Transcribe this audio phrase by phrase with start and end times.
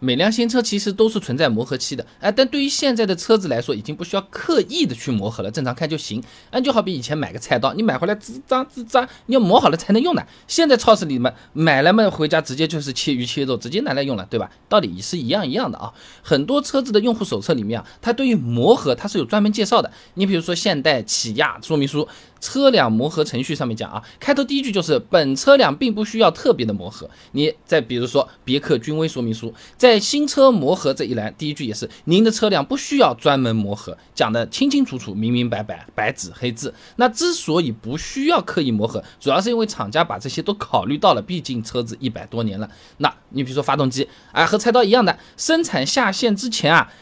[0.00, 6.22] 每辆新车其实都是存在磨合期的，哎，但对于现在的车子来说，已经不需要刻意的去磨合了，正常开就行。
[6.50, 10.26] 哎，就好比以前买个菜刀，你买回来吱喳吱喳，你要磨好了才能用的。
[10.46, 14.50] 现在超市里面买了嘛，回家直接就是切鱼切肉，直接拿来用了，对吧？
[14.68, 15.92] 道理是一样一样的啊。
[16.22, 19.90] 很多车子的用户手册里面啊，它对于磨合它是有专门介绍的。
[20.14, 22.08] 你比如说现代、起亚说明书。
[22.40, 27.10] 车辆磨合程序上面讲啊，开头第一句就是本车辆并不需要特别的磨合。
[27.32, 36.74] 你再比如说别克君威说明书，在在新车磨合这一栏，第一句也是您的车辆不需要专门磨合，讲的清清楚楚、明明白白、白纸黑字。
[36.96, 42.68] 那之所以不需要刻意磨合，主要是因为厂家把这些都考虑到了，毕竟车子一百多年了。
[42.98, 46.92] 那你比如说发动机，啊，和菜刀一样的，生产下线之前啊。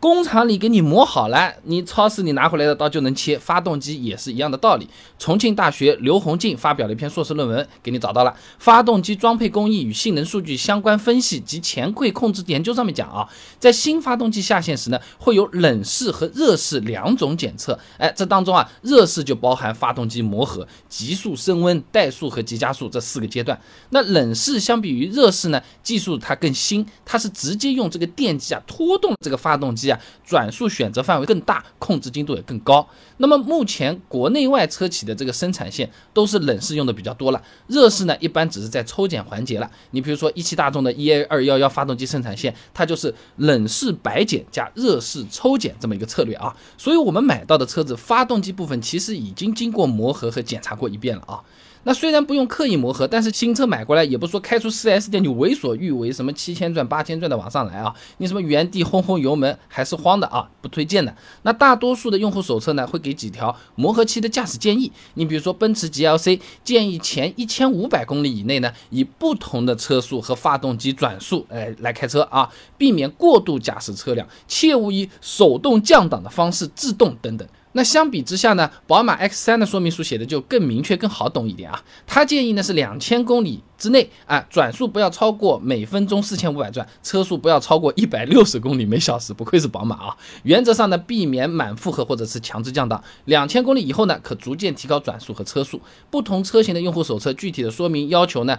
[0.00, 3.38] 工厂里给你磨好了，你超市里拿回来的刀就能切。
[3.38, 4.86] 发动机也是一样的道理。
[5.18, 8.36] 重庆大学刘洪进发表了一篇硕士论文，给你找到了。
[8.58, 13.26] 发动机装配工艺与性能数据相关分析及前馈控制研究上面讲啊，
[13.58, 17.78] 在新发动机下线时呢，会有冷式和热式两种检测。
[17.96, 23.58] 哎，这当中啊，热式就包含发动机磨合、急速升温、怠速和急加速这四个阶段。
[23.88, 29.93] 那冷式相比于热式呢，技术它更新，它是直接用这个电机啊拖动这个发动机啊。
[30.24, 32.86] 转速选择范围更大，控制精度也更高。
[33.18, 39.70] 那么目前国内外车企的这个生产线都是冷式用的比较多了，热式呢一般只是在抽检环节了。
[39.90, 46.54] 你比如说一汽大众的 EA 二幺幺发动机生产线，它就是冷式白检加热式抽检这么一个策略啊。
[46.76, 51.40] 所以我们买到的车子发动机部分其实已经经过磨合和检查过一遍了啊。
[51.84, 61.14] 那虽然不用刻意磨合，但是新车买过来也不说开出 4S 店就为所欲为，什么七千转八千转的往上来啊，你什么原地轰轰油门还是慌的啊，不推荐的。
[61.42, 64.90] 那大多数的用户手册呢，会给几条磨合期的驾驶建议。
[65.14, 77.46] 你比如说奔驰 GLC 建议前一千五百公里以内呢，以不同的车速和发动机转速，哎来开车啊，避免过度驾驶车辆，切勿以手动降档的方式制动等等。
[77.74, 81.82] 那相比之下呢，宝马 X3 的说明书写的就更明确、更好懂一点啊。
[82.06, 89.34] 他建议呢是两千公里之内啊，转速不要超过每分钟四千五百转，车速不要超过一百六十公里每小时。
[89.34, 90.16] 不愧是宝马啊！
[90.44, 93.02] 原则上呢，避免满负荷或者是强制降档。
[93.24, 95.80] 两千公里以后呢，可逐渐提高转速和车速。
[96.08, 98.56] 不同车型的用户手册具体的说明要求呢？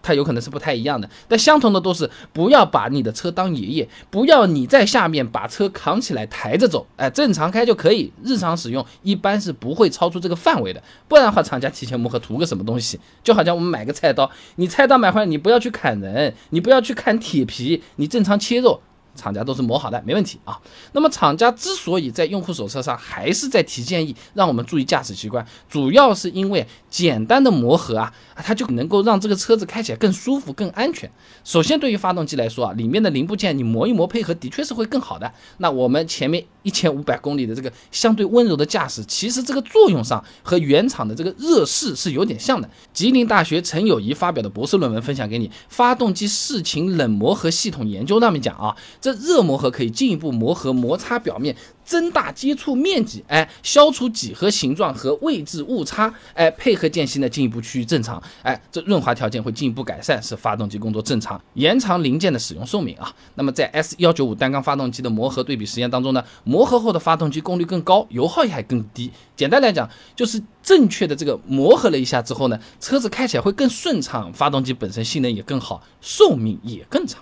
[0.00, 12.98] 它有可能是不太一样的，但相同的都是不要把你的车当爷爷，不要你在下面把车扛起来抬着走，哎，正常开就可以，日常使用一般是不会超出这个范围的，不然的话厂家提前磨合图个什么东西？
[13.22, 18.80] 就好像我们买个菜刀，你菜刀买回来你不要去砍人，你不要去砍铁皮，你正常切肉。
[19.14, 20.58] 厂家都是磨好的，没问题啊。
[20.92, 31.10] 那么厂家之所以在用户手册上还是在提建议，让我们注意驾驶习惯，主要是因为简单的磨合啊，它就能够让这个车子开起来更舒服、更安全。
[31.44, 35.30] 首先，对于发动机来说啊，里面的零部件你磨一磨配合，的确是会更好的。
[35.58, 42.68] 那我们前面一千五百公里的这个相对温柔的驾驶，其实这个作用上和原厂的这个热式是有点像的。
[42.92, 48.74] 吉林大学陈友谊发表的博士论文分享给你，《发动机事情冷磨合系统研究》上面讲啊。
[49.02, 51.54] 这热磨合可以进一步磨合摩擦表面，
[51.84, 63.12] 增大接触面积，哎，消除几何形状和位置误差，哎，配合间隙呢进一步趋于正常，哎，这润滑条件会进一步改善，使发动机工作正常，延长零件的使用寿命啊。
[63.34, 69.10] 那么在 S 幺九五单缸发动机的磨合对比实验当中呢，磨合后的发动机功率更高，油耗也还更低。
[69.34, 77.20] 简单来讲，就是正确的这个磨合了一下之后呢，车子开起来会更顺畅，发动机本身性能也更好，寿命也更长。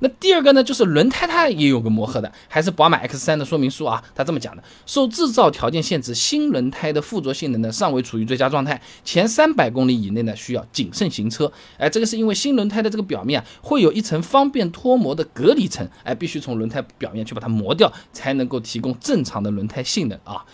[0.00, 11.50] 那第二个呢，就是轮胎它也有个磨合的，还是宝马 X3 的说明书啊，它这么讲的：受制造条件限制，新轮胎的附着性能呢尚未处于最佳状态，前三百公里以内呢需要谨慎行车。
[11.78, 20.44] 哎，这个是因为新轮胎的这个表面啊会有一层方便脱模的隔离层，哎，必须从轮胎表面去把它磨掉，才能够提供正常的轮胎性能啊。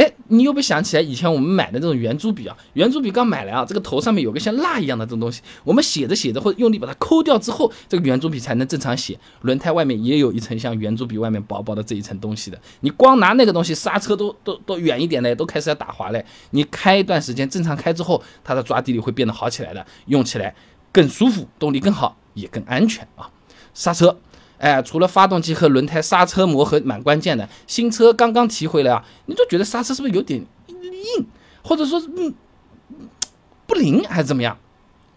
[0.00, 2.56] 哎，你有没有想起来以前我们买的这种圆珠笔啊？
[2.72, 9.20] 圆珠笔刚买来啊，这个头上面有个像蜡一样的这种东西，我们写着写着或者用力把它抠掉之后，这个圆珠笔才能正常写。
[9.42, 16.24] 轮胎外面也有一层像圆珠笔外面薄薄的这一层东西的，你光拿那个东西刹车都都都远一点嘞，都开始要打滑嘞。
[16.52, 20.54] 你开一段时间正常开之后，它的抓地力会变得好起来的，用起来
[20.90, 23.28] 更舒服，动力更好，也更安全啊。
[23.74, 24.18] 刹车。
[24.60, 31.26] 哎，除了发动机和轮胎刹车磨合蛮关键的，新车刚刚提回来啊，你就觉得刹车是不是有点硬，
[31.62, 32.34] 或者说嗯
[33.66, 34.58] 不灵还是怎么样？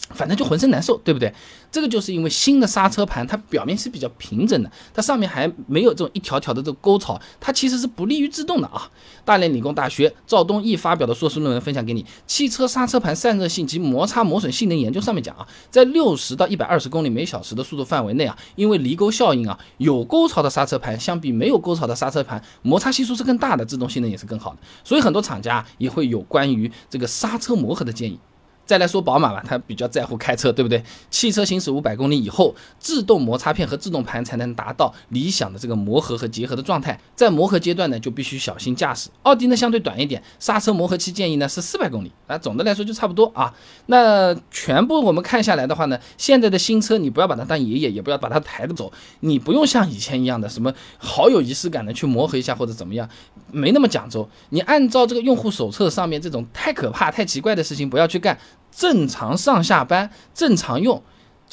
[0.09, 1.33] 反正就浑身难受，对不对？
[1.71, 8.89] 这个就是因为新的刹车盘它表面是比较平整的，它上面还没有这种一条条的这个沟槽，它其实是不利于制动的啊。
[9.25, 24.57] 大连理工大学赵东义发表的硕士论文分享给你，《汽车刹车盘散热性及摩擦磨损性能研究》上面讲啊，在六十到一百二十公里每小时的速度范围内啊，因为离沟效应啊，有沟槽的刹车盘相比没有沟槽的刹车盘，摩擦系数是更大的，制动性能也是更好的。
[24.83, 28.19] 所以很多厂家也会有关于这个刹车磨合的建议。
[28.65, 30.81] 再来说宝马吧，它比较在乎开车，对不对？
[31.11, 36.97] 汽车行驶五百公里以后，自动摩擦片和自动盘才能达到理想的这个磨合和结合的状态。
[37.15, 39.09] 在磨合阶段呢，就必须小心驾驶。
[39.23, 42.37] 奥迪呢相对短一点，刹车磨合期建议呢是四百公里啊。
[42.37, 43.53] 总的来说就差不多啊。
[43.87, 48.91] 那全部我们看下来的话呢，现在的新车你不要把它当爷爷，也不要把它抬着走。
[49.19, 53.07] 你不用像以前一样的什么好有仪式感的去磨合一下或者怎么样，
[53.51, 54.27] 没那么讲究。
[54.51, 58.37] 你按照这个用户手册上面这种太可怕、太奇怪的事情不要去干。
[58.71, 61.03] 正常上下班，正常用，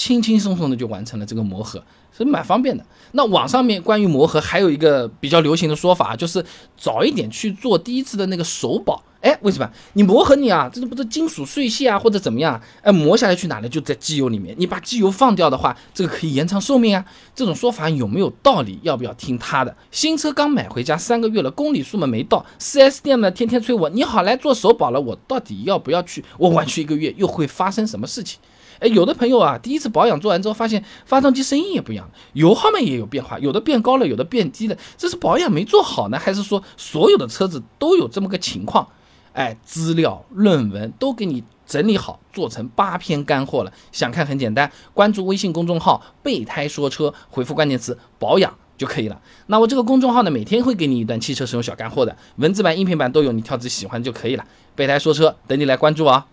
[0.00, 1.84] 轻轻松松的就完成了这个磨合，
[2.16, 2.82] 是蛮方便的。
[3.12, 6.42] 那网上面关于磨合还有一个比较流行的说法，就是
[6.74, 9.02] 早一点去做第一次的那个首保。
[9.20, 9.70] 哎，为什么？
[9.92, 12.58] 你磨合你啊，这都不是金属碎屑啊，或者怎么样？
[12.80, 13.68] 哎，磨下来去哪里？
[13.68, 14.54] 就在机油里面。
[14.58, 17.04] 你把机油放掉的话，这个可以延长寿命啊。
[17.34, 18.78] 这种说法有没有道理？
[18.82, 19.76] 要不要听他的？
[19.90, 26.24] 新车刚买回家三个月了，公里数嘛没到，4S 店呢天天催我，你好来做首保了，我到底要不要去？
[26.38, 28.40] 我晚去一个月又会发生什么事情？
[28.80, 38.88] 哎，有的朋友啊，第一次保养做完之后，发现发动机声音也不一样，油耗嘛也有变化，有的变高了，有的变低了，这是保养没做好呢，还是说所有的车子都有这么个情况？
[39.32, 43.72] 哎，资料论文都给你整理好，做成八篇干货了。
[43.92, 49.20] 想看很简单，关注微信公众号“备胎说车”，回复关键词“保养”就可以了。
[49.46, 54.44] 那我这个公众号呢，每天会给你一段汽车使用小干货的，文字版、音频版都有，你挑自己喜欢就可以了。
[54.74, 56.26] 备胎说车，等你来关注啊。